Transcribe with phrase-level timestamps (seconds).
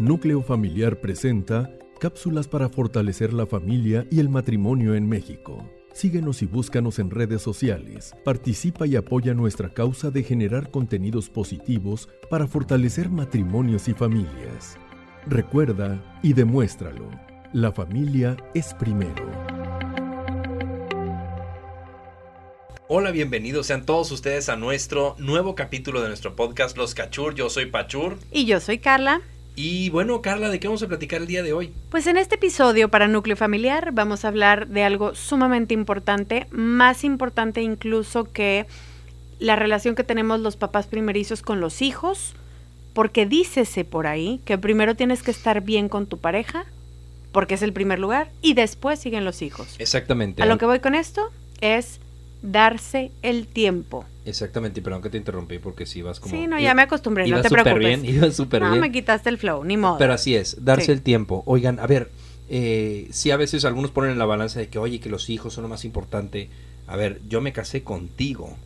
[0.00, 5.62] Núcleo Familiar presenta cápsulas para fortalecer la familia y el matrimonio en México.
[5.92, 8.14] Síguenos y búscanos en redes sociales.
[8.24, 14.78] Participa y apoya nuestra causa de generar contenidos positivos para fortalecer matrimonios y familias.
[15.26, 17.10] Recuerda y demuéstralo.
[17.52, 19.30] La familia es primero.
[22.88, 27.34] Hola, bienvenidos sean todos ustedes a nuestro nuevo capítulo de nuestro podcast Los Cachur.
[27.34, 28.16] Yo soy Pachur.
[28.32, 29.20] Y yo soy Carla.
[29.56, 31.72] Y bueno, Carla, ¿de qué vamos a platicar el día de hoy?
[31.90, 37.04] Pues en este episodio para Núcleo Familiar vamos a hablar de algo sumamente importante, más
[37.04, 38.66] importante incluso que
[39.38, 42.34] la relación que tenemos los papás primerizos con los hijos,
[42.94, 46.64] porque dícese por ahí que primero tienes que estar bien con tu pareja,
[47.32, 49.76] porque es el primer lugar, y después siguen los hijos.
[49.78, 50.42] Exactamente.
[50.42, 52.00] A lo que voy con esto es
[52.42, 54.04] darse el tiempo.
[54.24, 56.34] Exactamente, y perdón que te interrumpí porque si vas como...
[56.34, 57.78] Sí, no, ya me acostumbré, no te preocupes.
[57.78, 58.80] bien, iba súper no, bien.
[58.80, 59.98] me quitaste el flow, ni modo.
[59.98, 60.92] Pero así es, darse Sí.
[60.92, 61.42] el tiempo.
[61.46, 62.10] Oigan, a ver,
[62.48, 65.54] eh, sí a veces algunos ponen en la balanza de que, oye, que los hijos
[65.54, 66.48] son lo más importante.
[66.86, 68.56] A ver, yo me casé contigo.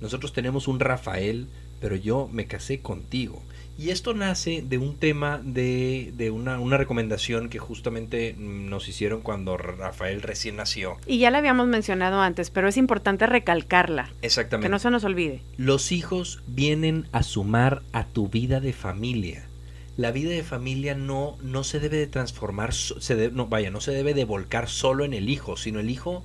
[0.00, 1.46] Nosotros tenemos un Rafael,
[1.80, 3.42] pero yo me casé contigo.
[3.78, 8.88] Y esto nace de un tema de, de una, una recomendación que justamente mm, nos
[8.88, 10.96] hicieron cuando Rafael recién nació.
[11.06, 14.66] Y ya la habíamos mencionado antes, pero es importante recalcarla, Exactamente.
[14.66, 15.42] que no se nos olvide.
[15.58, 19.44] Los hijos vienen a sumar a tu vida de familia.
[19.96, 23.80] La vida de familia no, no se debe de transformar, se de- no, vaya, no
[23.80, 26.24] se debe de volcar solo en el hijo, sino el hijo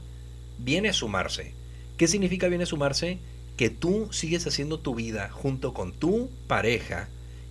[0.57, 1.53] viene a sumarse.
[1.97, 3.19] ¿Qué significa viene a sumarse?
[3.57, 7.07] Que tú sigues haciendo tu vida junto con tu pareja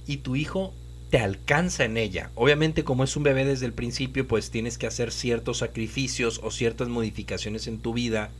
[0.06, 0.74] y tu hijo
[1.10, 2.30] te alcanza en ella.
[2.34, 6.50] Obviamente como es un bebé desde el principio, pues tienes que hacer ciertos sacrificios o
[6.50, 8.30] ciertas modificaciones en tu vida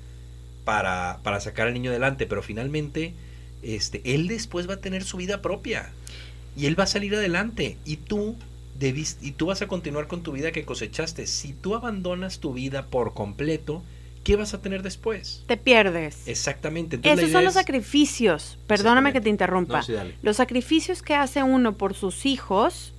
[0.64, 3.12] para, para sacar al niño adelante, pero finalmente
[3.62, 5.92] este, él después va a tener su vida propia
[6.56, 8.36] y él va a salir adelante y tú
[8.80, 11.26] debis- y tú vas a continuar con tu vida que cosechaste.
[11.26, 13.82] Si tú abandonas tu vida por completo,
[14.24, 15.42] ¿qué vas a tener después?
[15.46, 16.26] Te pierdes.
[16.28, 16.96] Exactamente.
[16.96, 18.58] Entonces, Esos son los sacrificios.
[18.66, 19.78] Perdóname que te interrumpa.
[19.78, 20.14] No, sí, dale.
[20.22, 22.92] Los sacrificios que hace uno por sus hijos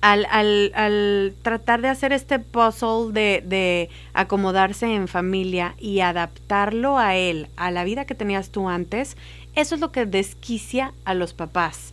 [0.00, 6.98] al, al- al tratar de hacer este puzzle de, de acomodarse en familia y adaptarlo
[6.98, 9.16] a él, a la vida que tenías tú antes,
[9.54, 11.92] eso es lo que desquicia a los papás.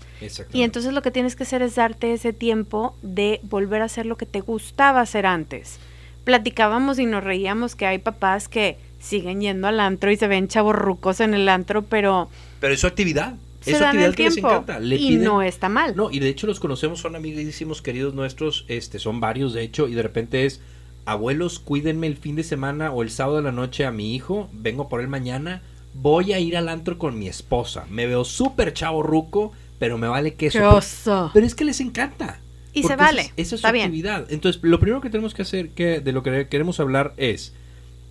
[0.53, 4.05] Y entonces lo que tienes que hacer es darte ese tiempo de volver a hacer
[4.05, 5.79] lo que te gustaba hacer antes.
[6.23, 10.47] Platicábamos y nos reíamos que hay papás que siguen yendo al antro y se ven
[10.47, 13.35] chavorrucos en el antro, pero Pero es su actividad.
[13.65, 14.79] es su actividad que les encanta.
[14.79, 15.95] Le y piden- no está mal.
[15.95, 19.87] No, y de hecho los conocemos, son amiguísimos queridos nuestros, este, son varios de hecho,
[19.87, 20.61] y de repente es,
[21.05, 24.49] abuelos, cuídenme el fin de semana o el sábado de la noche a mi hijo,
[24.53, 25.63] vengo por él mañana,
[25.95, 30.07] voy a ir al antro con mi esposa, me veo súper chavo ruco, pero me
[30.07, 30.59] vale queso.
[30.59, 31.31] ¡Qué oso!
[31.33, 32.39] Pero es que les encanta.
[32.73, 33.85] Y se vale, Esa es, esa es su está bien.
[33.87, 34.27] actividad.
[34.31, 37.53] Entonces, lo primero que tenemos que hacer, que de lo que queremos hablar es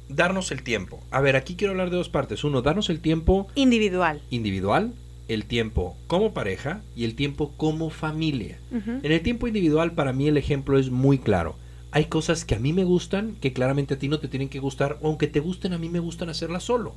[0.08, 1.00] darnos el tiempo.
[1.10, 2.44] A ver, aquí quiero hablar de dos partes.
[2.44, 4.20] Uno, darnos el tiempo Individual.
[4.30, 4.92] individual,
[5.28, 8.58] el tiempo como pareja y el tiempo como familia.
[8.72, 11.56] En el tiempo individual, para mí el ejemplo es muy claro.
[11.92, 14.58] Hay cosas que a mí me gustan, que claramente a ti no te tienen que
[14.60, 16.94] gustar, o aunque te gusten, a mí me gustan hacerlas solo.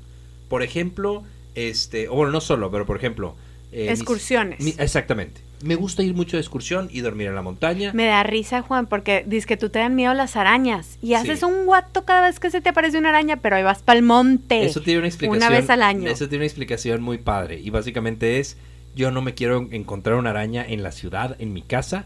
[0.49, 1.23] Por ejemplo,
[1.55, 3.35] este, o bueno, no solo, pero por ejemplo...
[3.71, 4.59] eh, mis- Excursiones.
[4.59, 5.41] mi- exactamente.
[5.63, 7.91] Me gusta ir mucho de excursión y dormir en la montaña.
[7.93, 11.39] Me da risa, Juan, porque dices que tú te dan miedo las arañas y haces
[11.39, 11.45] Sí.
[11.45, 14.65] un guato cada vez que se te aparece una araña, pero ahí vas pa'l monte.
[14.65, 15.37] Eso tiene una explicación.
[15.47, 16.09] Una vez al año.
[16.09, 17.59] Eso tiene una explicación muy padre.
[17.59, 18.57] Y básicamente es,
[18.95, 22.05] yo no me quiero encontrar una araña en la ciudad, en mi casa.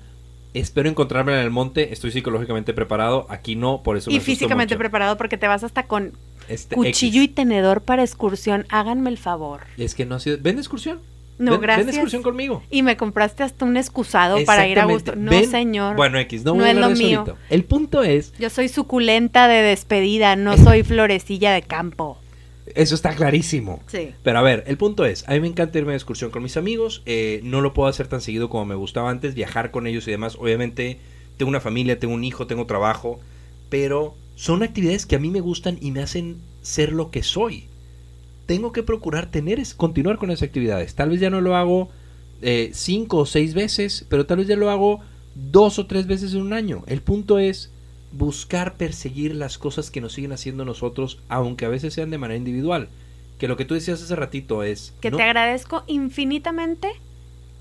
[0.53, 1.91] Espero encontrarme en el monte.
[1.93, 3.25] Estoy psicológicamente preparado.
[3.29, 4.79] Aquí no, por eso me y físicamente mucho.
[4.79, 6.13] preparado porque te vas hasta con
[6.47, 8.65] Este, cuchillo y tenedor para excursión.
[8.69, 9.61] Háganme el favor.
[9.77, 10.37] Es que no ha sido...
[10.41, 10.99] ¿Ven de excursión?
[11.39, 11.85] No, Ven- gracias.
[11.85, 12.63] Ven excursión conmigo.
[12.71, 15.15] Y me compraste hasta un excusado para ir a gusto.
[15.15, 15.49] No, ¿Ven?
[15.49, 15.95] señor.
[15.95, 17.19] Bueno, X, no No voy a es lo mío.
[17.19, 17.37] ahorita.
[17.49, 22.17] El punto es, Yo soy suculenta de despedida, no soy florecilla de campo.
[22.75, 23.81] eso está clarísimo.
[23.87, 24.11] Sí.
[24.23, 26.57] Pero a ver, el punto es, a mí me encanta irme de excursión con mis
[26.57, 30.07] amigos, eh, no lo puedo hacer tan seguido como me gustaba antes, viajar con ellos
[30.07, 30.35] y demás.
[30.39, 30.99] Obviamente
[31.37, 33.19] tengo una familia, tengo un hijo, tengo trabajo,
[33.69, 37.65] pero son actividades que a mí me gustan y me hacen ser lo que soy.
[38.47, 40.95] Tengo que procurar tener, es, continuar con esas actividades.
[40.95, 41.89] Tal vez ya no lo hago
[42.41, 45.01] eh, cinco o seis veces, pero tal vez ya lo hago
[45.35, 46.83] dos o tres veces en un año.
[46.87, 47.69] El punto es
[48.13, 52.37] buscar perseguir las cosas que nos siguen haciendo nosotros, aunque a veces sean de manera
[52.37, 52.87] individual.
[53.37, 54.93] Que lo que tú decías hace ratito es...
[55.01, 56.87] Que no- te agradezco infinitamente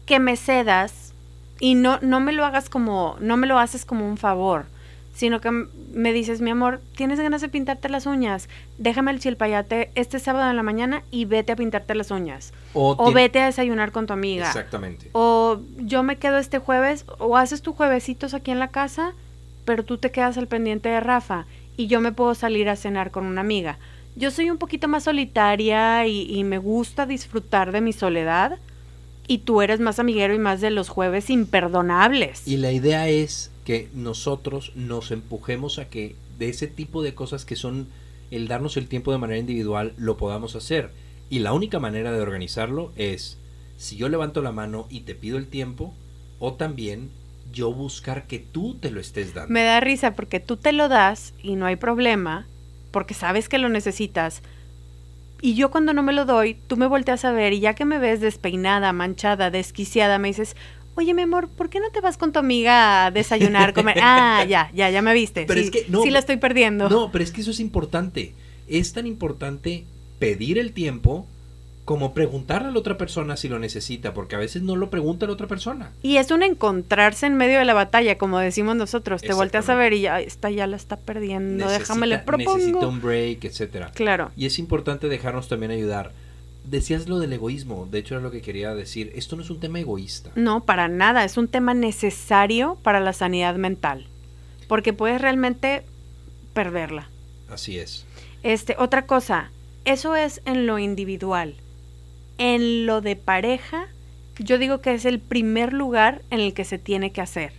[0.06, 1.12] que me cedas
[1.60, 4.66] y no, no me lo hagas como, no me lo haces como un favor,
[5.16, 8.50] sino que me dices, mi amor, ¿tienes ganas de pintarte las uñas?
[8.76, 12.52] Déjame el chilpayate este sábado en la mañana y vete a pintarte las uñas.
[12.74, 14.46] O, vete a desayunar con tu amiga.
[14.46, 15.08] Exactamente.
[15.12, 19.14] O yo me quedo este jueves, o haces tus juevesitos aquí en la casa,
[19.64, 21.46] pero tú te quedas al pendiente de Rafa
[21.78, 23.78] y yo me puedo salir a cenar con una amiga.
[24.16, 28.58] Yo soy un poquito más solitaria y, y me gusta disfrutar de mi soledad
[29.26, 32.46] y tú eres más amiguero y más de los jueves imperdonables.
[32.46, 37.44] Y la idea es que nosotros nos empujemos a que de ese tipo de cosas
[37.44, 37.88] que son
[38.30, 40.92] el darnos el tiempo de manera individual lo podamos hacer.
[41.30, 43.38] Y la única manera de organizarlo es
[43.76, 45.92] si yo levanto la mano y te pido el tiempo
[46.38, 47.10] o también
[47.52, 49.52] yo buscar que tú te lo estés dando.
[49.52, 52.46] Me da risa porque tú te lo das y no hay problema,
[52.92, 54.42] porque sabes que lo necesitas.
[55.42, 57.84] Y yo cuando no me lo doy, tú me volteas a ver y ya que
[57.84, 60.54] me ves despeinada, manchada, desquiciada, me dices,
[60.96, 63.98] oye mi amor, ¿por qué no te vas con tu amiga a desayunar, comer?
[64.02, 65.44] ah, ya, ya, ya me viste.
[65.46, 66.88] Pero sí, es que no, sí la estoy perdiendo.
[66.88, 68.34] No, pero es que eso es importante.
[68.68, 69.84] Es tan importante
[70.18, 71.26] pedir el tiempo
[71.84, 75.24] como preguntarle a la otra persona si lo necesita, porque a veces no lo pregunta
[75.26, 75.92] la otra persona.
[76.02, 79.22] Y es un encontrarse en medio de la batalla, como decimos nosotros.
[79.22, 82.56] Te volteas a ver y ya, esta ya la está perdiendo, déjame le Necesita- propongo.
[82.56, 83.92] Necesita un break, etcétera.
[83.94, 84.32] Claro.
[84.36, 86.10] Y es importante dejarnos también ayudar.
[86.66, 89.12] Decías lo del egoísmo, de hecho era lo que quería decir.
[89.14, 90.30] Esto no es un tema egoísta.
[90.34, 91.24] No, para nada.
[91.24, 94.08] Es un tema necesario para la sanidad mental.
[94.68, 95.84] Porque puedes realmente
[96.54, 97.08] perderla.
[97.48, 98.04] Así es.
[98.42, 99.50] Este, otra cosa,
[99.84, 101.54] eso es en lo individual.
[102.38, 103.86] En lo de pareja,
[104.38, 107.52] yo digo que es el primer lugar en el que se tiene que hacer.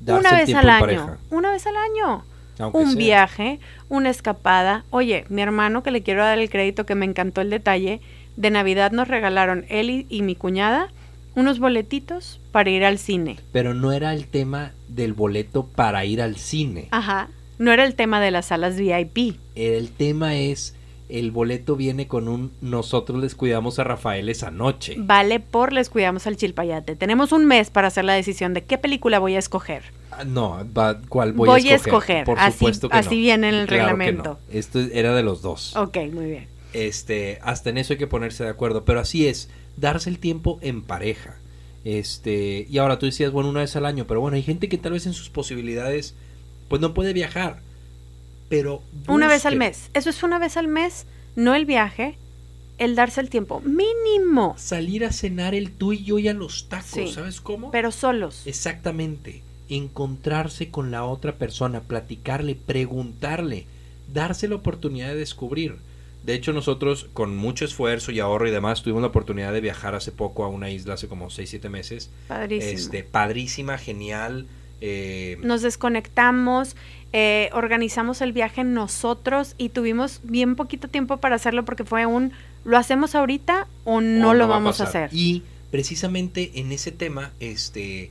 [0.00, 0.80] Darse una vez al año.
[0.80, 2.24] pareja, Una vez al año.
[2.58, 2.96] aunque un sea.
[2.96, 4.84] viaje, una escapada.
[4.90, 8.00] Oye, mi hermano, que le quiero dar el crédito, que me encantó el detalle,
[8.36, 10.88] de Navidad nos regalaron él y, y mi cuñada
[11.34, 13.38] unos boletitos para ir al cine.
[13.52, 16.88] Pero no era el tema del boleto para ir al cine.
[16.90, 17.28] Ajá.
[17.58, 19.36] No era el tema de las salas VIP.
[19.54, 20.74] El tema es,
[21.08, 24.96] el boleto viene con un nosotros les cuidamos a Rafael esa noche.
[24.98, 26.96] Vale por les cuidamos al chilpayate.
[26.96, 29.84] Tenemos un mes para hacer la decisión de qué película voy a escoger.
[30.10, 32.18] Ah, No, va- ¿cuál voy, Voy a a escoger?
[32.18, 33.20] escoger, Por así- supuesto que así no.
[33.22, 34.38] viene en el Claro reglamento.
[34.50, 34.54] no.
[34.58, 35.74] Esto era de los dos.
[35.76, 36.51] Ok, muy bien.
[36.72, 40.58] Este, hasta en eso hay que ponerse de acuerdo, pero así es, darse el tiempo
[40.62, 41.36] en pareja.
[41.84, 44.78] Este, y ahora tú decías, bueno, una vez al año, pero bueno, hay gente que
[44.78, 46.14] tal vez en sus posibilidades
[46.68, 47.60] pues no puede viajar.
[48.48, 49.90] Pero Una vez al mes.
[49.94, 52.16] Eso es una vez al mes, no el viaje,
[52.78, 56.68] el darse el tiempo mínimo, Salir a cenar el tú y yo y a los
[56.68, 57.08] tacos, Sí.
[57.08, 57.70] ¿sabes cómo?
[57.70, 58.42] pero solos.
[58.46, 59.42] Exactamente.
[59.68, 63.66] Encontrarse con la otra persona, platicarle, preguntarle,
[64.12, 65.76] darse la oportunidad de descubrir.
[66.24, 69.94] De hecho, nosotros con mucho esfuerzo y ahorro y demás tuvimos la oportunidad de viajar
[69.94, 72.10] hace poco a una isla, hace como 6, 7 meses.
[72.28, 72.72] Padrísimo.
[72.72, 74.46] Este, padrísima, genial.
[74.80, 76.76] eh, Nos desconectamos,
[77.12, 82.32] eh, organizamos el viaje nosotros y tuvimos bien poquito tiempo para hacerlo porque fue un,
[82.64, 85.04] ¿lo hacemos ahorita o no, o lo va vamos a pasar.
[85.04, 85.18] hacer?
[85.18, 88.10] Y precisamente en ese tema, este,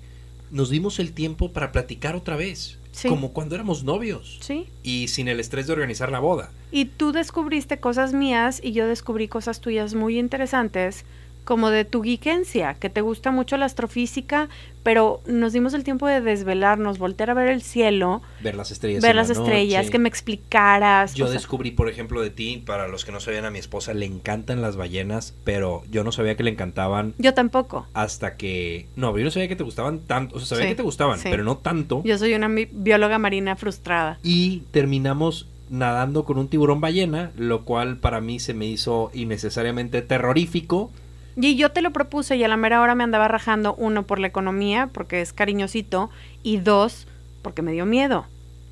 [0.51, 2.77] nos dimos el tiempo para platicar otra vez.
[2.91, 3.07] Sí.
[3.07, 4.37] Como cuando éramos novios.
[4.41, 4.67] Sí.
[4.83, 6.51] Y sin el estrés de organizar la boda.
[6.71, 11.05] Y tú descubriste cosas mías y yo descubrí cosas tuyas muy interesantes,
[11.43, 14.47] como de tu geekencia, que te gusta mucho la astrofísica,
[14.83, 19.01] pero nos dimos el tiempo de desvelarnos, voltear a ver el cielo, Ver las estrellas.
[19.03, 19.91] ver la las estrellas, noche.
[19.91, 21.13] que me explicaras.
[21.13, 24.05] Yo descubrí, por ejemplo, de ti, para los que no sabían, a mi esposa le
[24.05, 27.85] encantan las ballenas, pero yo no sabía que le encantaban yo tampoco.
[27.93, 28.87] hasta que...
[28.95, 31.19] No, yo no sabía que te gustaban tanto, o sea, sabía Sí, que te gustaban,
[31.19, 31.27] sí.
[31.29, 32.01] pero no tanto.
[32.03, 34.17] Yo soy una bióloga marina frustrada.
[34.23, 40.01] Y terminamos nadando con un tiburón ballena, lo cual para mí se me hizo innecesariamente
[40.01, 40.91] terrorífico.
[41.35, 44.19] Y yo te lo propuse y a la mera hora me andaba rajando, uno, por
[44.19, 46.09] la economía, porque es cariñosito,
[46.43, 47.07] y dos,
[47.41, 48.25] porque me dio miedo.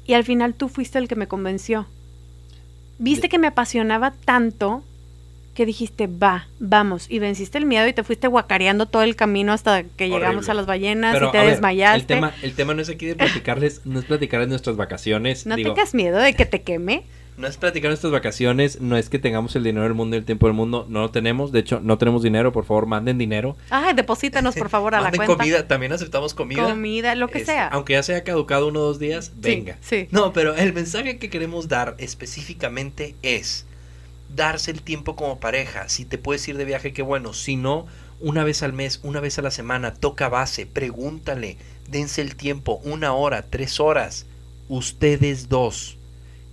[0.05, 1.87] Y al final tú fuiste el que me convenció.
[2.97, 4.83] Viste De- que me apasionaba tanto
[5.55, 9.51] que dijiste, va, vamos, y venciste el miedo y te fuiste guacareando todo el camino
[9.51, 11.97] hasta que llegamos a las ballenas Pero, y te ver, desmayaste.
[11.99, 15.45] el, tema, el tema no es aquí de platicarles, no es platicarles nuestras vacaciones.
[15.45, 17.03] ¿No digo, tengas miedo de que te queme?
[17.39, 20.25] No es platicar nuestras vacaciones, no es que tengamos el dinero del mundo y el
[20.25, 23.55] tiempo del mundo, no lo tenemos, de hecho no tenemos dinero, por favor manden dinero.
[23.69, 25.37] Ay, deposítanos por favor a la Manden cuenta.
[25.37, 26.63] comida, también aceptamos comida.
[26.63, 27.67] Comida, lo que sea.
[27.69, 29.77] Aunque ya se haya caducado uno o dos días, Sí, venga.
[29.79, 30.09] sí.
[30.11, 33.65] No, pero el mensaje que queremos dar específicamente es
[34.35, 35.87] darse el tiempo como pareja.
[35.87, 37.33] Si te puedes ir de viaje, qué bueno.
[37.33, 37.87] Si no,
[38.19, 41.55] una vez al mes, una vez a la semana, toca base, pregúntale,
[41.87, 44.25] dense el tiempo, una hora, tres horas,
[44.67, 45.95] ustedes dos.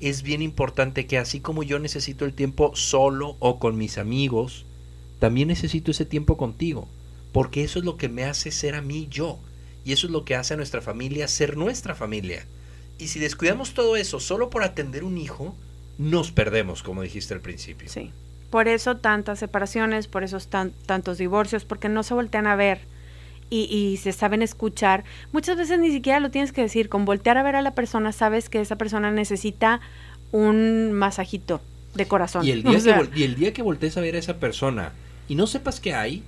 [0.00, 4.66] Es bien importante que así como yo necesito el tiempo solo o con mis amigos,
[5.18, 6.88] también necesito ese tiempo contigo,
[7.32, 9.38] porque eso es lo que me hace ser a mí yo,
[9.84, 12.44] y eso es lo que hace a nuestra familia ser nuestra familia.
[12.98, 15.54] Y si descuidamos todo eso solo por atender un hijo,
[15.98, 17.88] nos perdemos, como dijiste al principio.
[17.88, 18.12] Sí.
[18.50, 22.80] Por eso tantas separaciones, por eso tan, tantos divorcios, porque no se voltean a ver
[23.50, 25.04] y, y, se saben escuchar.
[25.32, 28.12] Muchas veces ni siquiera lo tienes que decir, con voltear a ver a la persona
[28.12, 29.80] sabes que esa persona necesita
[30.32, 31.60] un masajito
[31.94, 32.44] de corazón.
[32.44, 34.92] Y el día, que, y el día que voltees a ver a esa persona
[35.28, 36.22] y no sepas qué hay,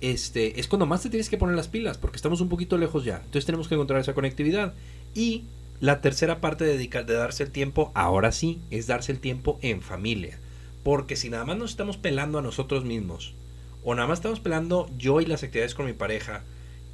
[0.00, 3.04] este, es cuando más te tienes que poner las pilas, porque estamos un poquito lejos
[3.04, 3.16] ya.
[3.16, 4.74] Entonces tenemos que encontrar esa conectividad.
[5.14, 5.44] Y
[5.80, 9.58] la tercera parte de, dedicar, de darse el tiempo, ahora sí, es darse el tiempo
[9.62, 10.38] en familia.
[10.82, 13.34] Porque si nada más nos estamos pelando a nosotros mismos,
[13.84, 16.42] o nada más estamos pelando yo y las actividades con mi pareja,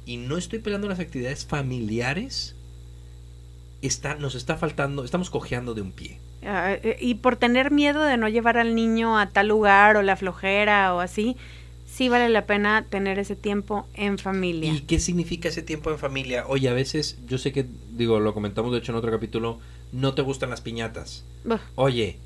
[0.05, 2.55] y no estoy pelando las actividades familiares,
[3.81, 6.19] está, nos está faltando, estamos cojeando de un pie.
[6.43, 10.01] Ah, eh, y por tener miedo de no llevar al niño a tal lugar o
[10.01, 11.37] la flojera o así,
[11.85, 14.73] sí vale la pena tener ese tiempo en familia.
[14.73, 16.45] ¿Y qué significa ese tiempo en familia?
[16.47, 19.59] Oye, a veces, yo sé que, digo, lo comentamos de hecho en otro capítulo,
[19.91, 21.25] no te gustan las piñatas.
[21.75, 22.17] Oye,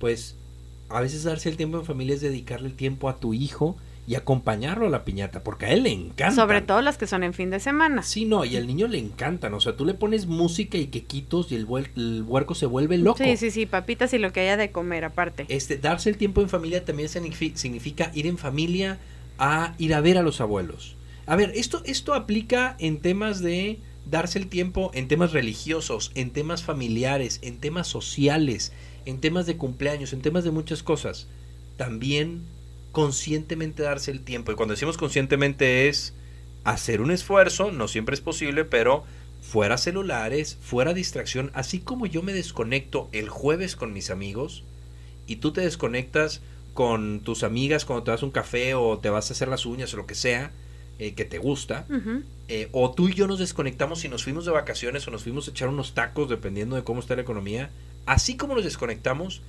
[0.00, 0.36] pues
[0.88, 3.76] a veces darse el tiempo en familia es dedicarle el tiempo a tu hijo
[4.06, 6.34] y acompañarlo a la piñata, porque a él le encanta.
[6.34, 8.02] Sobre todo las que son en fin de semana.
[8.02, 11.52] Sí, no, y al niño le encantan, o sea, tú le pones música y quequitos
[11.52, 11.66] y el,
[11.96, 13.22] el huerco se vuelve loco.
[13.22, 15.46] Sí, sí, sí, papitas y lo que haya de comer aparte.
[15.48, 18.98] Este, darse el tiempo en familia también significa ir en familia
[19.38, 20.96] a ir a ver a los abuelos.
[21.26, 23.78] A ver, esto, esto aplica en temas de
[24.10, 28.72] darse el tiempo, en temas religiosos, en temas familiares, en temas sociales,
[29.06, 31.28] en temas de cumpleaños, en temas de muchas cosas.
[31.76, 32.42] También
[32.92, 34.52] conscientemente darse el tiempo.
[34.52, 36.14] Y cuando decimos conscientemente es
[36.64, 39.04] hacer un esfuerzo, no siempre es posible, pero
[39.40, 44.62] fuera celulares, fuera distracción, así como yo me desconecto el jueves con mis amigos
[45.26, 46.42] y tú te desconectas
[46.74, 49.92] con tus amigas cuando te das un café o te vas a hacer las uñas
[49.92, 50.52] o lo que sea
[50.98, 51.86] eh, que te gusta,
[52.48, 55.48] eh, o tú y yo nos desconectamos y nos fuimos de vacaciones o nos fuimos
[55.48, 57.70] a echar unos tacos dependiendo de cómo está la economía,
[58.06, 59.42] así como nos desconectamos,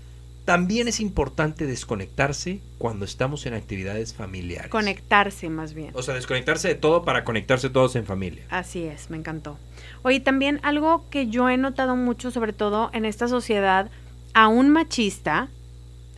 [0.46, 4.70] también es importante desconectarse cuando estamos en actividades familiares.
[4.70, 5.92] Conectarse más bien.
[5.94, 8.44] O sea, desconectarse de todo para conectarse todos en familia.
[8.50, 9.58] Así es, me encantó.
[10.02, 13.90] Oye, también algo que yo he notado mucho, sobre todo en esta sociedad
[14.34, 15.50] aún machista,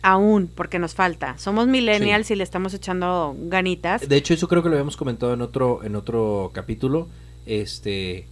[0.02, 1.38] aún, porque nos falta.
[1.38, 4.08] Somos millennials y le estamos echando ganitas.
[4.08, 7.08] De hecho, eso creo que lo habíamos comentado en otro, en otro capítulo.
[7.44, 8.26] Este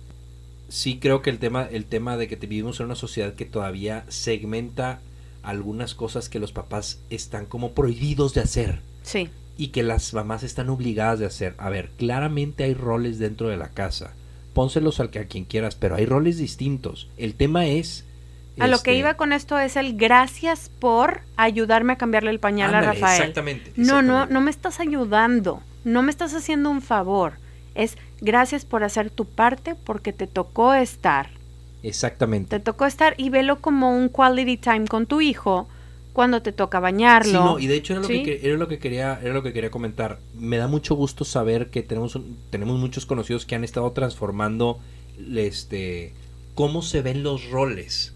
[0.68, 4.04] sí creo que el tema, el tema de que vivimos en una sociedad que todavía
[4.08, 5.00] segmenta
[5.44, 8.80] algunas cosas que los papás están como prohibidos de hacer.
[9.02, 9.28] Sí.
[9.56, 11.54] Y que las mamás están obligadas de hacer.
[11.58, 14.12] A ver, claramente hay roles dentro de la casa.
[14.52, 17.08] Pónselos al que a quien quieras, pero hay roles distintos.
[17.16, 18.04] El tema es
[18.58, 22.38] a lo que este iba con esto es el gracias por ayudarme a cambiarle el
[22.38, 23.20] pañal a Rafael.
[23.20, 27.34] Exactamente, No, no, no me estás ayudando, no me estás haciendo un favor.
[27.74, 31.30] Es gracias por hacer tu parte porque te tocó estar.
[31.84, 32.58] Exactamente.
[32.58, 35.68] Te tocó estar y velo como un quality time con tu hijo
[36.14, 37.30] cuando te toca bañarlo.
[37.30, 39.52] Sí, no, y de hecho era lo, que, era lo que quería era lo que
[39.52, 40.18] quería comentar.
[40.34, 42.18] Me da mucho gusto saber que tenemos
[42.50, 44.80] tenemos muchos conocidos que han estado transformando
[45.36, 46.14] este
[46.54, 48.14] cómo se ven los roles.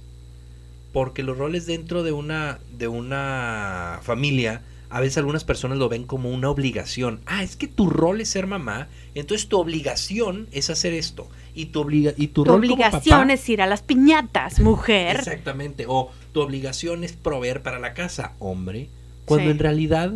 [0.93, 6.05] Porque los roles dentro de una de una familia a veces algunas personas lo ven
[6.05, 7.21] como una obligación.
[7.27, 11.29] Ah, es que tu rol es ser mamá, entonces tu obligación es hacer esto.
[11.55, 15.17] Y tu, obliga y tu, obligación es ir a las piñatas, mujer.
[15.17, 15.87] Exactamente.
[15.89, 18.89] O tu obligación es proveer para la casa, hombre.
[19.25, 20.13] Cuando en realidad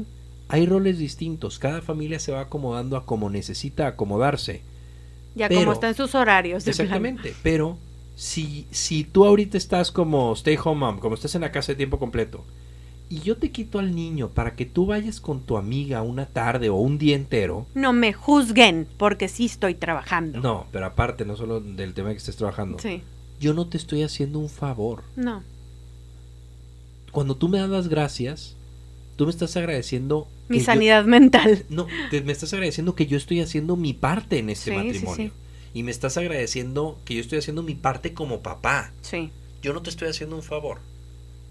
[0.48, 1.58] hay roles distintos.
[1.58, 4.62] Cada familia se va acomodando a como necesita acomodarse.
[5.34, 6.66] Ya como están sus horarios.
[6.66, 7.34] exactamente.
[7.42, 7.78] Pero
[8.16, 11.76] si, si tú ahorita estás como stay home mom, como estás en la casa de
[11.76, 12.44] tiempo completo,
[13.12, 16.70] y yo te quito al niño para que tú vayas con tu amiga una tarde
[16.70, 17.66] o un día entero.
[17.74, 20.40] No me juzguen porque sí estoy trabajando.
[20.40, 22.78] No, pero aparte, no solo del tema que estés trabajando.
[22.78, 23.02] Sí.
[23.38, 25.02] Yo no te estoy haciendo un favor.
[25.14, 25.42] No.
[27.10, 28.56] Cuando tú me das las gracias,
[29.16, 30.26] tú me estás agradeciendo.
[30.48, 31.66] Mi sanidad mental.
[31.68, 35.32] No, me estás agradeciendo que yo estoy haciendo mi parte en este matrimonio.
[35.74, 38.90] Y me estás agradeciendo que yo estoy haciendo mi parte como papá.
[39.02, 39.28] Sí.
[39.60, 40.78] Yo no te estoy haciendo un favor.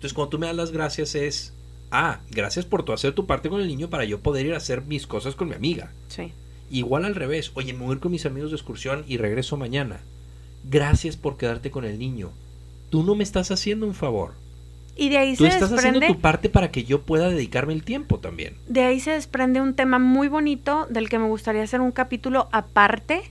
[0.01, 1.53] Entonces, cuando tú me das las gracias es,
[1.91, 4.57] ah, gracias por tu hacer tu parte con el niño para yo poder ir a
[4.57, 5.91] hacer mis cosas con mi amiga.
[6.07, 6.33] Sí.
[6.71, 9.57] Igual al revés, oye, me voy a ir con mis amigos de excursión y regreso
[9.57, 9.99] mañana.
[10.67, 12.31] Gracias por quedarte con el niño.
[12.89, 14.33] Tú no me estás haciendo un favor.
[14.95, 18.17] Y de ahí Tú estás haciendo tu parte para que yo pueda dedicarme el tiempo
[18.17, 18.55] también.
[18.67, 22.49] De ahí se desprende un tema muy bonito del que me gustaría hacer un capítulo
[22.51, 23.21] aparte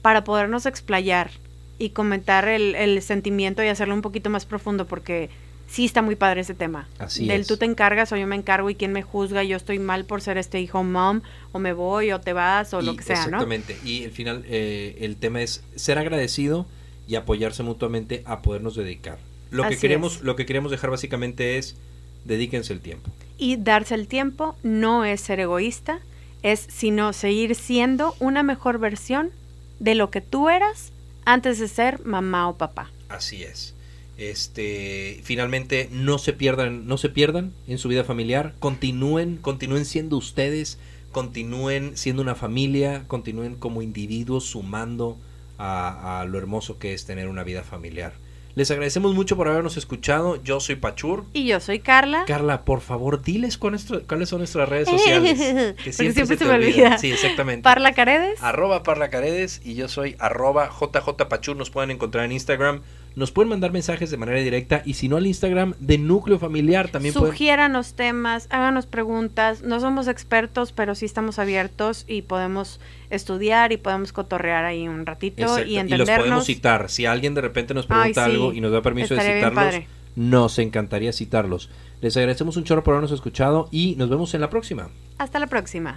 [0.00, 1.30] para podernos explayar
[1.78, 5.28] y comentar el, el sentimiento y hacerlo un poquito más profundo porque
[5.66, 6.88] sí está muy padre ese tema.
[6.98, 9.78] Así Del tú te encargas o yo me encargo y quién me juzga, yo estoy
[9.78, 13.02] mal por ser este hijo mom, o me voy, o te vas, o lo que
[13.02, 13.76] sea, exactamente.
[13.82, 13.88] ¿no?
[13.88, 16.66] Y al final eh, el tema es ser agradecido
[17.06, 19.18] y apoyarse mutuamente a podernos dedicar.
[19.50, 20.22] Lo que queremos, es.
[20.22, 21.76] lo que queremos dejar básicamente es
[22.24, 23.10] dedíquense el tiempo.
[23.38, 26.00] Y darse el tiempo no es ser egoísta,
[26.42, 29.30] es sino seguir siendo una mejor versión
[29.78, 30.92] de lo que tú eras
[31.24, 32.90] antes de ser mamá o papá.
[33.08, 33.75] Así es.
[34.18, 40.16] Este, finalmente no se pierdan, no se pierdan en su vida familiar, continúen, continúen siendo
[40.16, 40.78] ustedes,
[41.12, 45.16] continúen siendo una familia, continúen como individuos sumando
[45.58, 48.12] a, a lo hermoso que es tener una vida familiar.
[48.54, 50.42] Les agradecemos mucho por habernos escuchado.
[50.42, 51.24] Yo soy Pachur.
[51.34, 52.24] Y yo soy Carla.
[52.26, 55.74] Carla, por favor, diles cuál es- cuáles son nuestras redes sociales.
[55.76, 56.68] Porque siempre se te me olvida.
[56.70, 56.98] olvida.
[56.98, 57.62] Sí, exactamente.
[57.62, 58.42] Parla Caredes.
[58.42, 61.54] Arroba Parla Caredes y yo soy arroba JJ Pachur.
[61.54, 62.80] Nos pueden encontrar en Instagram.
[63.16, 66.88] Nos pueden mandar mensajes de manera directa y si no al Instagram de Núcleo Familiar
[66.88, 67.32] también pueden...
[67.32, 69.62] Sugiéranos temas, háganos preguntas.
[69.62, 75.06] No somos expertos, pero sí estamos abiertos y podemos estudiar y podemos cotorrear ahí un
[75.06, 76.18] ratito Exacto, y los entendernos.
[76.18, 76.90] podemos citar.
[76.90, 78.30] Si alguien de repente nos Ay, pregunta sí.
[78.30, 79.74] algo y nos da permiso de citarlos,
[80.14, 81.70] nos encantaría citarlos.
[82.02, 84.90] Les agradecemos un chorro por habernos escuchado y nos vemos en la próxima.
[85.16, 85.96] Hasta la próxima.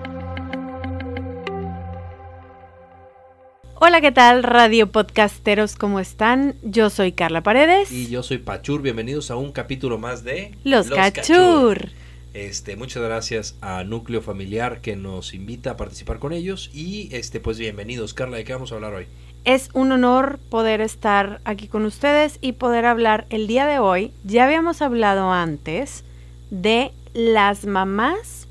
[3.83, 4.43] Hola, ¿qué tal?
[4.43, 6.53] Radio Podcasteros, ¿cómo están?
[6.61, 7.91] Yo soy Carla Paredes.
[7.91, 8.83] Y yo soy Pachur.
[8.83, 11.89] Bienvenidos a un capítulo más de Los, Cachur.
[12.35, 17.39] Este, muchas gracias a Núcleo Familiar que nos invita a participar con ellos y este
[17.39, 18.13] pues bienvenidos.
[18.13, 19.07] Carla, ¿de qué vamos a hablar hoy?
[19.45, 24.11] Es un honor poder estar aquí con ustedes y poder hablar el día de hoy.
[24.23, 26.03] Ya habíamos hablado antes
[26.51, 28.47] de las mamás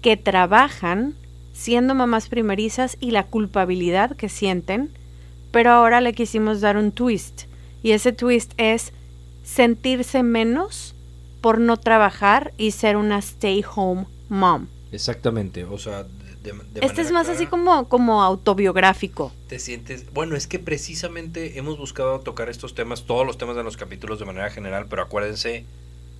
[0.00, 1.16] que trabajan
[1.60, 4.90] siendo mamás primerizas y la culpabilidad que sienten,
[5.52, 7.42] pero ahora le quisimos dar un twist.
[7.82, 8.94] Y ese twist es
[9.44, 10.94] sentirse menos
[11.42, 14.68] por no trabajar y ser una stay home mom.
[14.90, 16.04] Exactamente, o sea,
[16.42, 19.30] de, de Este es más clara, así como, como autobiográfico.
[19.46, 23.64] te sientes, bueno, es que precisamente hemos buscado tocar estos temas, todos los temas de
[23.64, 25.66] los capítulos de manera general, pero acuérdense,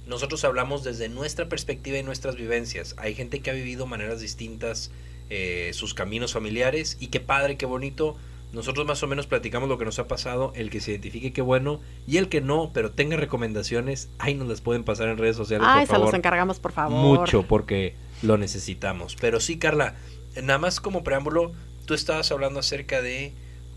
[0.06, 2.94] nosotros hablamos desde nuestra perspectiva y nuestras vivencias.
[2.98, 4.90] Hay gente que ha vivido maneras distintas
[5.30, 8.16] eh, sus caminos familiares y qué padre, qué bonito.
[8.52, 11.40] Nosotros más o menos platicamos lo que nos ha pasado, el que se identifique qué
[11.40, 15.36] bueno y el que no, pero tenga recomendaciones, ahí nos las pueden pasar en redes
[15.36, 16.98] sociales, Ay, por se los encargamos, por favor.
[16.98, 19.16] Mucho, porque lo necesitamos.
[19.20, 19.94] Pero sí, Carla,
[20.42, 21.52] nada más como preámbulo,
[21.86, 23.32] tú estabas hablando acerca de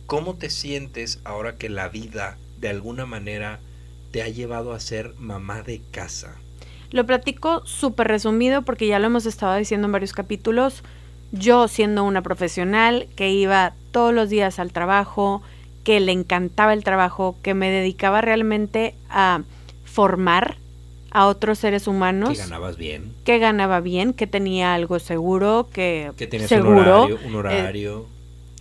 [0.07, 3.59] cómo te sientes ahora que la vida, de alguna manera,
[4.11, 6.35] te ha llevado a ser mamá de casa.
[6.91, 10.83] Lo platico súper resumido porque ya lo hemos estado diciendo en varios capítulos.
[11.33, 15.41] Yo siendo una profesional que iba todos los días al trabajo,
[15.83, 19.41] que le encantaba el trabajo, que me dedicaba realmente a
[19.83, 20.57] formar
[21.09, 26.11] a otros seres humanos, Que ganabas bien, que ganaba bien, que tenía algo seguro, que,
[26.17, 28.05] que tenías seguro, un horario, un eh, horario.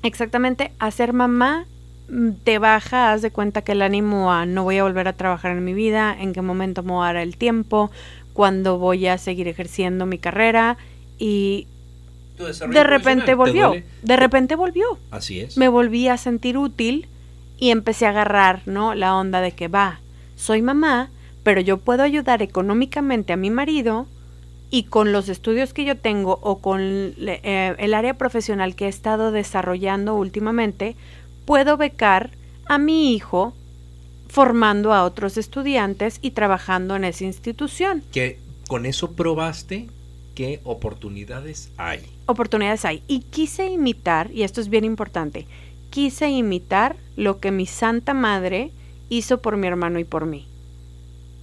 [0.03, 1.67] Exactamente, a ser mamá
[2.09, 5.13] mm, te baja, haz de cuenta que el ánimo a no voy a volver a
[5.13, 7.91] trabajar en mi vida, en qué momento me voy a dar el tiempo,
[8.33, 10.79] cuándo voy a seguir ejerciendo mi carrera
[11.19, 11.69] y
[12.43, 14.99] Tu desarrollo de repente profesional, ¿te volvió, de repente volvió.
[15.11, 15.57] Así es.
[15.57, 17.09] Me volví a sentir útil
[17.59, 18.95] y empecé a agarrar, ¿no?
[18.95, 20.01] La onda de que va,
[20.37, 21.11] soy mamá,
[21.43, 24.07] pero yo puedo ayudar económicamente a mi marido
[24.71, 28.89] y con los estudios que yo tengo o con eh, el área profesional que he
[28.89, 30.97] estado desarrollando últimamente,
[31.45, 32.31] puedo becar
[32.67, 33.55] a mi hijo
[34.29, 38.03] formando a otros estudiantes y trabajando en esa institución.
[38.13, 39.89] Que con eso probaste
[40.35, 42.01] qué oportunidades hay.
[42.27, 43.03] oportunidades hay.
[43.07, 45.47] Y quise imitar, y esto es bien importante,
[45.91, 48.71] quise imitar lo que mi Santa Madre
[49.09, 50.47] hizo por mi hermano y por mí.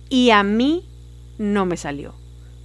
[0.10, 0.84] Y a mí
[1.38, 2.14] no me salió,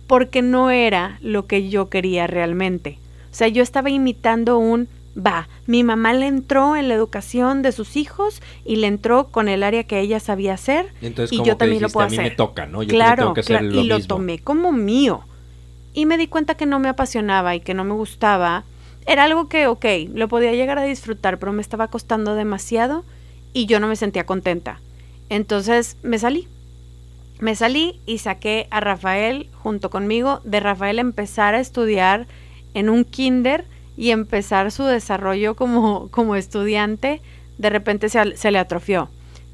[0.07, 2.99] porque no era lo que yo quería realmente.
[3.31, 7.73] O sea, yo estaba imitando un, va, mi mamá le entró en la educación de
[7.73, 10.93] sus hijos y le entró con el área que ella sabía hacer.
[11.03, 12.31] Entonces, Y yo que también lo puedo a mí hacer.
[12.31, 12.83] me toca, ¿no?
[12.83, 15.25] Yo claro, también tengo que hacer claro, lo y lo tomé como mío.
[15.95, 18.65] Y me di cuenta que no me apasionaba y que no me gustaba.
[19.07, 23.05] Era algo que, ok, lo podía llegar a disfrutar, pero me estaba costando demasiado
[23.53, 24.81] y yo no me sentía contenta.
[25.31, 26.49] Entonces me salí.
[27.39, 30.41] Me salí y saqué a Rafael junto conmigo.
[30.45, 32.27] De Rafael empezar a estudiar
[32.75, 33.65] en un kinder
[33.97, 37.23] y empezar su desarrollo como, como estudiante
[37.59, 39.09] de repente se, se le atrofió.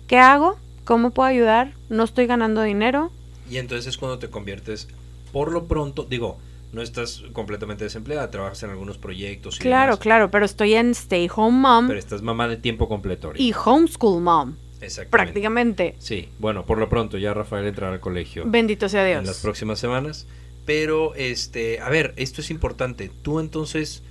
[0.07, 0.59] ¿Qué hago?
[0.85, 1.72] ¿Cómo puedo ayudar?
[1.88, 3.12] No estoy ganando dinero.
[3.48, 4.88] Y entonces es cuando te conviertes,
[5.33, 6.38] por lo pronto, digo,
[6.73, 9.57] no estás completamente desempleada, trabajas en algunos proyectos.
[9.57, 12.88] Y claro, demás, claro, pero estoy en stay home mom Pero estás mamá de tiempo
[12.88, 13.29] completo.
[13.29, 13.43] ahorita.
[13.43, 15.11] y homeschool mom, Exactamente.
[15.11, 15.95] prácticamente.
[15.99, 19.38] Sí, bueno, por lo pronto ya Rafael entrará al colegio Bendito sea en las Dios.
[19.38, 20.27] próximas semanas.
[20.66, 23.11] Pero, este, a ver, esto es importante.
[23.23, 24.03] Tú entonces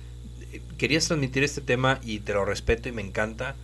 [0.76, 3.54] querías transmitir este tema y te lo respeto y me encanta,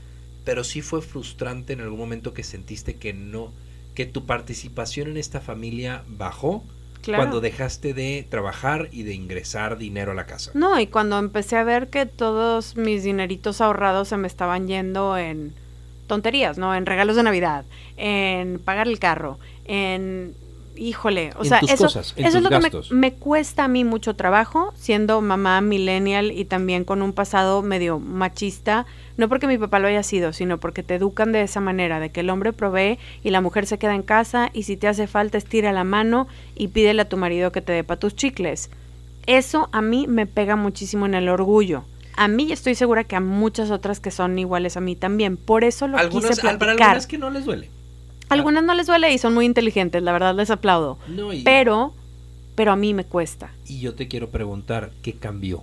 [0.44, 3.52] pero sí fue frustrante en algún momento que sentiste que no,
[3.94, 6.64] que tu participación en esta familia bajó
[7.06, 7.22] Claro.
[7.22, 10.50] cuando dejaste de trabajar y de ingresar dinero a la casa.
[10.54, 15.16] No, y cuando empecé a ver que todos mis dineritos ahorrados se me estaban yendo
[15.16, 15.54] en
[16.08, 16.74] tonterías, ¿no?
[16.74, 17.64] En regalos de Navidad,
[17.96, 20.34] en pagar el carro, en...
[20.76, 23.68] Híjole, o En sea, tus eso, cosas, en eso es lo que me, cuesta a
[23.68, 28.86] mí mucho trabajo, siendo mamá millennial y también con un pasado medio machista,
[29.16, 32.10] no porque mi papá lo haya sido, sino porque te educan de esa manera, de
[32.10, 35.06] que el hombre provee y la mujer se queda en casa y si te hace
[35.06, 38.70] falta estira la mano y pídele a tu marido que te dé para tus chicles.
[39.26, 41.84] Eso a mí me pega muchísimo en el orgullo.
[42.18, 45.36] A mí estoy segura que a muchas otras que son iguales a mí también.
[45.36, 46.88] Por eso lo Algunas, quise al- para platicar.
[46.90, 47.70] algunas que no les duele.
[48.28, 50.98] Algunas no les duele y son muy inteligentes, la verdad les aplaudo.
[51.08, 51.94] No, y, Pero,
[52.54, 53.50] pero a mí me cuesta.
[53.66, 55.62] y yo te quiero preguntar, ¿qué cambió?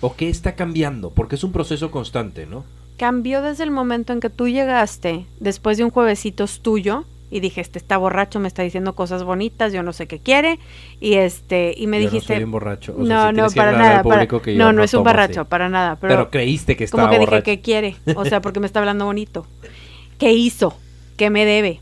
[0.00, 1.10] ¿O qué está cambiando?
[1.10, 2.64] Porque es un proceso constante, ¿no?
[2.98, 7.60] Cambió desde el momento en que tú llegaste, después de un juevesitos tuyo, y dije,
[7.60, 10.58] este está borracho, me está diciendo cosas bonitas, yo no sé qué quiere,
[11.00, 12.34] y este, y me Yo dijiste...
[12.34, 12.94] no soy un borracho.
[12.98, 14.02] O sea, no, para nada.
[14.02, 15.48] para- público que yo no, no es un borracho, así.
[15.50, 15.96] para nada.
[15.96, 17.42] Pero, Pero, creíste que estaba como que dije.
[17.42, 17.96] ¿qué quiere?
[18.14, 19.46] O sea, porque me está hablando bonito.
[20.18, 20.76] ¿Qué hizo?
[21.16, 21.80] ¿Qué me debe?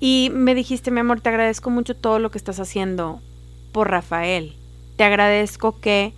[0.00, 3.20] Y me dijiste, mi amor, te agradezco mucho todo lo que estás haciendo
[3.72, 4.54] por Rafael.
[4.96, 6.12] Te agradezco que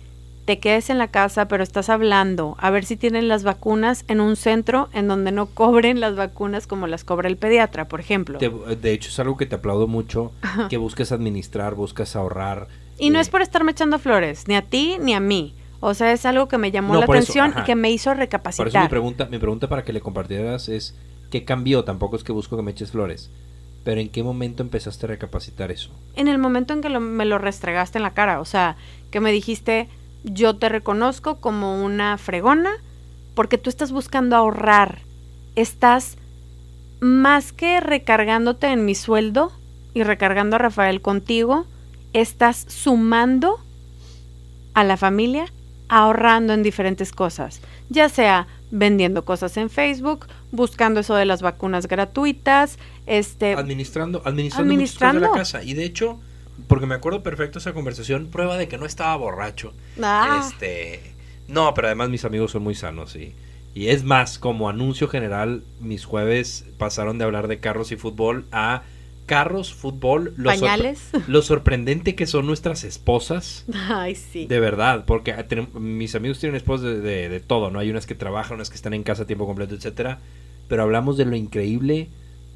[0.45, 4.19] te quedes en la casa, pero estás hablando a ver si tienen las vacunas en
[4.21, 8.37] un centro en donde no cobren las vacunas como las cobra el pediatra, por ejemplo.
[8.39, 10.31] Te- de hecho, es algo que te aplaudo mucho,
[10.69, 12.67] que buscas administrar, buscas ahorrar.
[12.97, 15.53] Y no eh, es por estarme echando flores, ni a ti ni a mí.
[15.79, 18.09] O sea, es algo que me llamó No, la eso, atención y que me hizo
[18.09, 18.89] Por eso mi recapacitar.
[18.89, 20.95] pregunta, mi pregunta para que le compartieras es,
[21.31, 21.83] ¿qué cambió?
[21.83, 23.29] Tampoco es que busco que me eches flores.
[23.83, 25.89] Pero ¿en qué momento empezaste a recapacitar eso?
[26.15, 28.75] en el momento en que lo- me lo restregaste en la cara, o sea,
[29.11, 29.87] que me dijiste,
[30.23, 32.69] yo te reconozco como una fregona
[33.33, 34.99] porque tú estás buscando ahorrar,
[35.55, 36.17] estás
[36.99, 39.51] más que recargándote en mi sueldo
[39.93, 41.65] y recargando a Rafael contigo,
[42.13, 43.57] estás sumando
[44.73, 45.45] a la familia
[45.89, 51.87] ahorrando en diferentes cosas, ya sea vendiendo cosas en Facebook, buscando eso de las vacunas
[51.87, 55.19] gratuitas, este Administrando, administrando, cosas de Administrando.
[55.19, 55.63] la casa.
[55.63, 56.19] Y de hecho,
[56.67, 59.73] porque me acuerdo perfecto esa conversación, prueba de que no estaba borracho.
[60.01, 61.13] ah, Este,
[61.47, 63.33] no, pero además mis amigos son muy sanos y,
[63.73, 68.45] y es más, como anuncio general, mis jueves pasaron de hablar de carros y fútbol
[68.51, 68.83] a
[69.27, 70.99] carros, fútbol, lo, sorpre- pañales.
[71.27, 73.65] lo sorprendente que son nuestras esposas.
[73.73, 74.45] Ay, sí.
[74.45, 77.79] De verdad, porque tenem- mis amigos tienen esposas de, de- de todo, ¿no?
[77.79, 80.19] Hay unas que trabajan, unas que están en casa a tiempo completo, etcétera.
[80.71, 82.07] Pero hablamos de lo increíble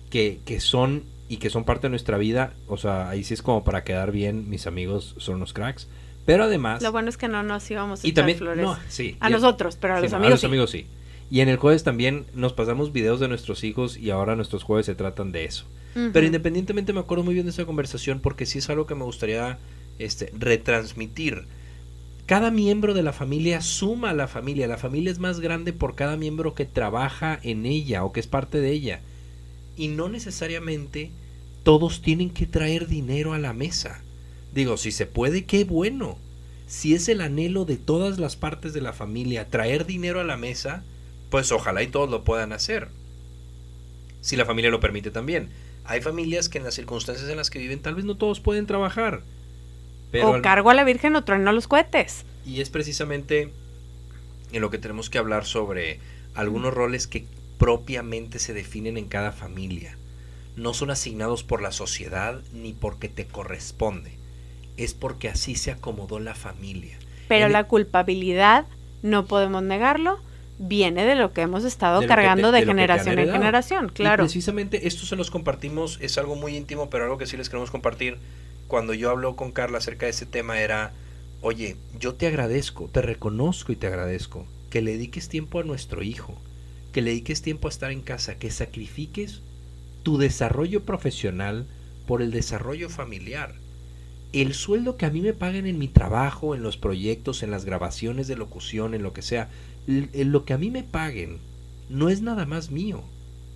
[0.09, 2.53] que, que son y que son parte de nuestra vida.
[2.69, 5.89] O sea, ahí sí es como para quedar bien, mis amigos son los cracks.
[6.25, 6.81] Pero además...
[6.81, 8.37] Lo bueno es que no nos íbamos a y echar también...
[8.37, 8.63] flores.
[8.63, 9.17] No, sí.
[9.19, 10.29] a nosotros, pero a sí, los no, amigos.
[10.29, 10.45] a los sí.
[10.45, 10.87] amigos sí.
[11.29, 14.85] Y en el jueves también nos pasamos videos de nuestros hijos y ahora nuestros jueves
[14.85, 15.65] se tratan de eso.
[16.13, 19.03] Pero independientemente me acuerdo muy bien de esa conversación porque sí es algo que me
[19.03, 19.57] gustaría
[19.99, 21.47] este, retransmitir.
[22.25, 24.67] Cada miembro de la familia suma a la familia.
[24.67, 28.25] La familia es más grande por cada miembro que trabaja en ella o que es
[28.25, 29.01] parte de ella.
[29.77, 31.11] Y no necesariamente
[31.63, 34.01] todos tienen que traer dinero a la mesa.
[34.55, 36.17] Digo, si se puede, qué bueno.
[36.65, 40.37] Si es el anhelo de todas las partes de la familia traer dinero a la
[40.37, 40.83] mesa,
[41.29, 42.89] pues ojalá y todos lo puedan hacer.
[44.21, 45.49] Si la familia lo permite también.
[45.83, 48.65] Hay familias que en las circunstancias en las que viven tal vez no todos pueden
[48.65, 49.21] trabajar.
[50.19, 52.25] Pero o al- cargo a la Virgen o trueno los cohetes.
[52.45, 53.51] y es precisamente
[54.51, 55.99] en lo que tenemos que hablar sobre
[56.35, 57.25] algunos roles que
[57.57, 59.97] propiamente se definen en cada familia.
[60.55, 64.11] No son asignados por la sociedad ni porque te corresponde.
[64.77, 66.97] Es porque así se acomodó la familia.
[67.27, 68.65] Pero En- la culpabilidad,
[69.01, 70.19] no podemos negarlo,
[70.59, 74.23] viene de lo que hemos estado De te- cargando de generación en generación, Y claro.
[74.23, 77.71] precisamente esto se los compartimos, es algo muy íntimo, pero algo que sí les queremos
[77.71, 78.17] compartir.
[78.67, 80.93] Cuando yo hablo con Carla acerca de este tema era,
[81.41, 86.03] oye, yo te agradezco, te reconozco y te agradezco que le dediques tiempo a nuestro
[86.03, 86.35] hijo,
[86.91, 89.41] que le dediques tiempo a estar en casa, que sacrifiques
[90.03, 91.67] tu desarrollo profesional
[92.07, 93.55] por el desarrollo familiar.
[94.33, 97.65] El sueldo que a mí me pagan en mi trabajo, en los proyectos, en las
[97.65, 99.49] grabaciones de locución, en lo que sea,
[99.87, 101.39] en lo que a mí me paguen
[101.89, 103.03] no es nada más mío.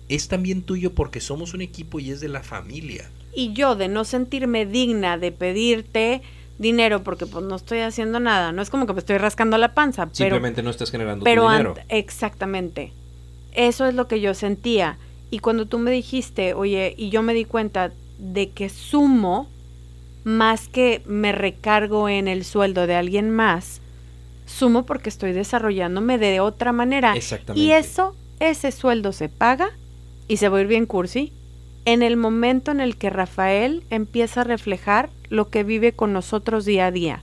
[0.08, 3.10] Es también tuyo porque somos un equipo y es de la familia.
[3.32, 6.22] Y yo de no sentirme digna de pedirte
[6.58, 9.72] dinero porque pues no estoy haciendo nada, no es como que me estoy rascando la
[9.72, 11.74] panza, pero Simplemente no estás generando pero tu dinero.
[11.88, 12.92] exactamente.
[13.52, 14.98] Eso es lo que yo sentía.
[15.30, 19.48] Y cuando tú me dijiste, oye, y yo me di cuenta de que sumo
[20.24, 23.80] más que me recargo en el sueldo de alguien más,
[24.44, 27.14] sumo porque estoy desarrollándome de otra manera.
[27.16, 27.64] Exactamente.
[27.64, 29.70] Y eso, ese sueldo se paga,
[30.28, 31.32] y se va a ir bien cursi,
[31.84, 36.64] en el momento en el que Rafael empieza a reflejar lo que vive con nosotros
[36.64, 37.22] día a día.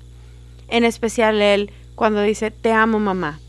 [0.69, 3.39] En especial él cuando dice, te amo mamá,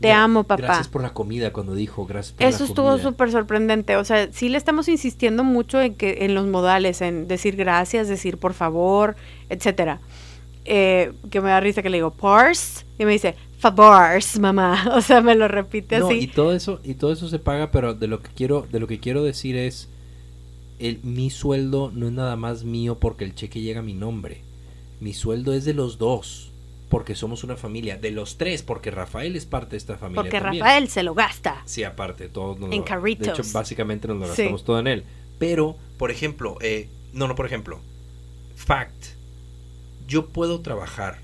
[0.00, 0.62] te amo papá.
[0.62, 3.96] Gracias por la comida cuando dijo, gracias por Eso la estuvo súper sorprendente.
[3.96, 8.08] O sea, sí le estamos insistiendo mucho en que en los modales, en decir gracias,
[8.08, 9.16] decir por favor,
[9.48, 10.00] etcétera.
[10.66, 14.90] Eh, que me da risa que le digo pars y me dice favors, mamá.
[14.94, 16.20] O sea, me lo repite No, así.
[16.20, 18.86] y todo eso y todo eso se paga, pero de lo que quiero de lo
[18.86, 19.88] que quiero decir es
[20.78, 24.42] el mi sueldo no es nada más mío porque el cheque llega a mi nombre.
[25.00, 26.50] Mi sueldo es de los dos
[26.88, 30.40] porque somos una familia, de los tres porque Rafael es parte de esta familia porque
[30.40, 30.62] también.
[30.62, 31.62] Rafael se lo gasta.
[31.64, 33.26] Sí, aparte, todos nos En lo- carritos.
[33.26, 34.42] De hecho, básicamente nos lo Sí.
[34.42, 35.04] gastamos todo en él.
[35.38, 37.80] Pero, por ejemplo, eh, no, no, por ejemplo,
[38.56, 39.06] fact,
[40.06, 41.18] yo puedo trabajar,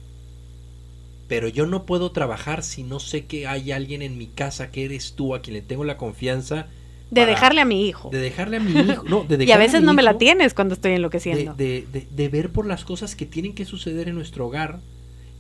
[1.28, 4.84] pero yo no puedo trabajar si no sé que hay alguien en mi casa que
[4.84, 6.66] eres tú, a quien le tengo la confianza
[7.11, 8.11] De para- dejarle a mi hijo.
[8.11, 10.75] de dejarle a mi hijo, no, de y a veces no me la tienes cuando
[10.75, 11.55] estoy enloqueciendo.
[11.55, 14.79] de, de- de ver por las cosas que tienen que suceder en nuestro hogar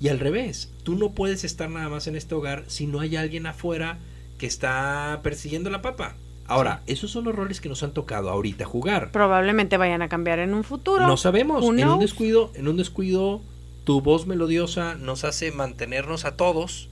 [0.00, 3.16] y al revés, tú no puedes estar nada más en este hogar si no hay
[3.16, 3.98] alguien afuera
[4.38, 6.16] que está persiguiendo la papa.
[6.46, 9.12] Ahora, esos son los roles que nos han tocado ahorita jugar.
[9.12, 11.06] Probablemente vayan a cambiar en un futuro.
[11.06, 13.40] No sabemos, en un descuido, en un descuido
[13.84, 16.88] tu voz melodiosa nos hace mantenernos a todos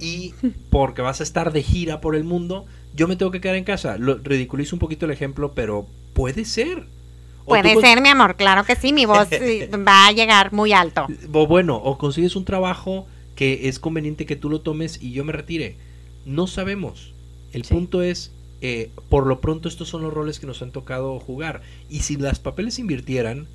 [0.00, 0.34] y
[0.70, 3.64] porque vas a estar de gira por el mundo, yo me tengo que quedar en
[3.64, 3.96] casa.
[3.98, 6.86] Lo ridiculizo un poquito el ejemplo, pero puede ser.
[7.44, 9.28] O Puede ser, mi amor, claro que sí, mi voz
[9.88, 11.06] va a llegar muy alto.
[11.32, 15.24] O bueno, o consigues un trabajo que es conveniente que tú lo tomes y yo
[15.24, 15.76] me retire.
[16.26, 17.12] No sabemos.
[17.52, 17.74] El Sí.
[17.74, 21.62] punto es, eh, por lo pronto estos son los roles que nos han tocado jugar.
[21.88, 23.46] Y si las papeles invirtieran,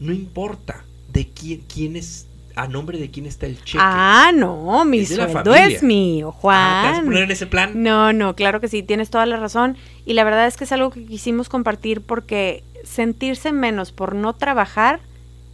[0.00, 3.78] no importa de quién, quién es, a nombre de quién está el cheque.
[3.80, 7.04] Ah, no, mi Es sueldo es mío, Ah, ¿te vas a Juan.
[7.06, 7.82] poner en ese plan?
[7.82, 9.76] No, no, claro que sí, tienes toda la razón.
[10.06, 14.32] Y la verdad es que es algo que quisimos compartir porque sentirse menos por no
[14.34, 15.00] trabajar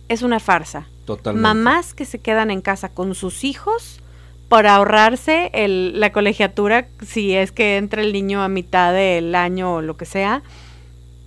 [0.09, 0.87] es una farsa.
[1.05, 1.43] Totalmente.
[1.47, 4.01] Mamás que se quedan en casa con sus hijos
[4.49, 9.75] por ahorrarse el- la colegiatura si es que entra el niño a mitad del año
[9.75, 10.43] o lo que sea,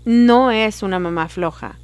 [0.06, 1.78] no es una mamá floja.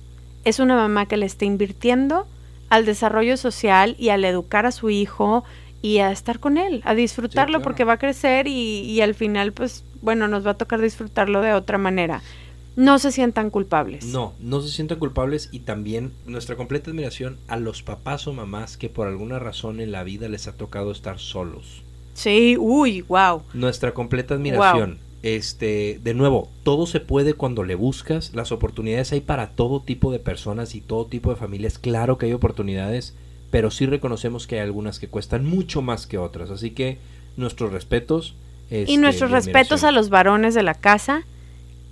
[0.43, 2.27] Es una mamá que le está invirtiendo
[2.69, 5.43] al desarrollo social y al educar a su hijo
[5.81, 7.63] y a estar con él, a disfrutarlo claro.
[7.63, 11.41] porque va a crecer y, y al final, pues, bueno, nos va a tocar disfrutarlo
[11.41, 12.21] de otra manera.
[12.75, 14.05] No se sientan culpables.
[14.05, 18.77] No, no se sientan culpables y también nuestra completa admiración a los papás o mamás
[18.77, 21.81] que por alguna razón en la vida les ha tocado estar solos.
[22.13, 23.41] Sí, uy, wow.
[23.53, 24.99] Nuestra completa admiración.
[25.35, 30.09] Este, de nuevo, todo se puede cuando le buscas, las oportunidades hay para todo tipo
[30.13, 31.79] de personas y todo tipo de familias.
[31.79, 33.13] Claro que hay oportunidades,
[33.51, 36.49] pero sí reconocemos que hay algunas que cuestan mucho más que otras.
[36.49, 36.97] Así que
[37.35, 38.35] nuestros respetos.
[38.71, 41.23] y este, nuestros respetos a los varones de la casa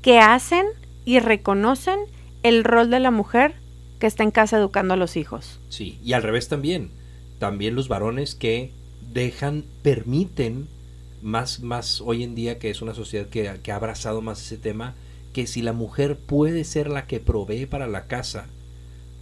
[0.01, 0.65] que hacen
[1.03, 1.99] y reconocen
[2.41, 3.55] el rol de la mujer
[3.99, 5.59] que está en casa educando a los hijos.
[5.67, 6.89] Sí, y al revés también.
[7.39, 8.71] También los varones que
[9.11, 10.69] dejan, permiten,
[11.25, 14.57] más, más hoy en día que es una sociedad que, que ha abrazado más ese
[14.57, 14.93] tema,
[15.33, 18.45] que si la mujer puede ser la que provee para la casa,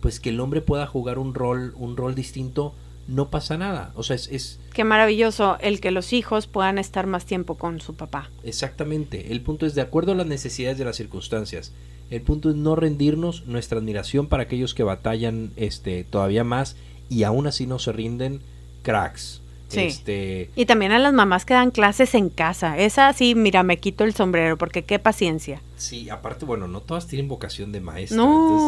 [0.01, 2.75] pues que el hombre pueda jugar un rol, un rol distinto,
[3.07, 3.93] no pasa nada.
[3.95, 7.79] O sea, es, es Qué maravilloso el que los hijos puedan estar más tiempo con
[7.79, 8.29] su papá.
[8.43, 9.31] exactamente.
[9.31, 11.71] El punto es de acuerdo a las necesidades de las circunstancias.
[12.09, 16.75] El punto es no rendirnos, nuestra admiración para aquellos que batallan este todavía más
[17.09, 18.41] y aún así no se rinden,
[18.83, 19.41] cracks.
[19.73, 19.81] Sí.
[19.81, 22.77] Este, Y también a las mamás que dan clases en casa.
[22.77, 25.61] Esa sí, mira, me quito el sombrero porque qué paciencia.
[25.77, 28.17] sí, aparte, bueno, no todas tienen vocación de maestra.
[28.17, 28.23] No,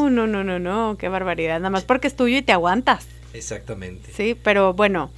[0.05, 1.59] entonces- no, no, no, no, qué barbaridad.
[1.59, 3.07] Nada más porque es tuyo y te aguantas.
[3.33, 4.11] exactamente.
[4.13, 5.11] Sí, pero bueno,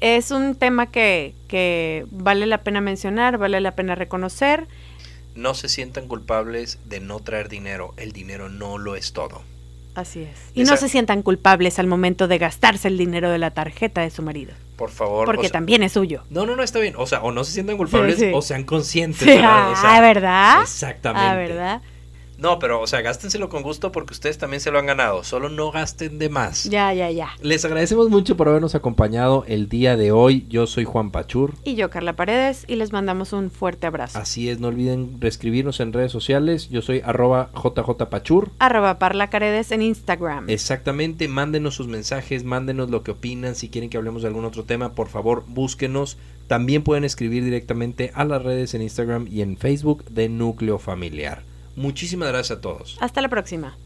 [0.00, 4.66] es un tema que, que vale la pena mencionar, vale la pena reconocer.
[5.34, 7.94] No se sientan culpables de no traer dinero.
[7.96, 9.42] El dinero no lo es todo.
[9.94, 10.36] Así es.
[10.54, 14.10] Y no se sientan culpables al momento de gastarse el dinero de la tarjeta de
[14.10, 15.26] su marido, Por favor.
[15.26, 16.24] porque o sea- también es suyo.
[16.30, 16.94] No, no, no, está bien.
[16.96, 18.32] O sea, o no se sientan culpables Sí, sí.
[18.34, 19.20] o sean conscientes.
[19.20, 19.72] Sí, ¿verdad?
[19.72, 20.62] O sea, ah, ¿verdad?
[20.62, 21.28] Exactamente.
[21.28, 21.82] Ah, ¿verdad?
[22.40, 25.24] No, pero, o sea, gástenselo con gusto porque ustedes también se lo han ganado.
[25.24, 26.64] Solo no gasten de más.
[26.64, 27.32] Ya, ya, ya.
[27.42, 30.46] Les agradecemos mucho por habernos acompañado el día de hoy.
[30.48, 31.52] Yo soy Juan Pachur.
[31.64, 34.18] Y yo, Carla Paredes, y les mandamos un fuerte abrazo.
[34.18, 36.70] Así es, no olviden escribirnos en redes sociales.
[36.70, 38.50] Yo soy arroba jjpachur.
[38.58, 40.48] Arroba parlacaredes en Instagram.
[40.48, 43.54] Exactamente, mándenos sus mensajes, mándenos lo que opinan.
[43.54, 46.16] Si quieren que hablemos de algún otro tema, por favor, búsquenos.
[46.46, 51.49] También pueden escribir directamente a las redes en Instagram y en Facebook de Núcleo Familiar.
[51.80, 52.98] Muchísimas gracias a todos.
[53.00, 53.78] Hasta la próxima.